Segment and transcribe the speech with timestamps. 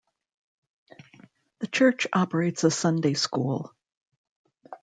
[1.59, 3.71] The church operates a Sunday school.